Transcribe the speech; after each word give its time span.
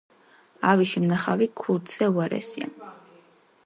ავი 0.71 0.87
შემნახავი 0.93 1.49
ქურდზე 1.63 2.11
უარესია 2.17 2.93